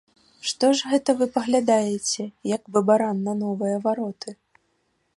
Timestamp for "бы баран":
2.73-3.23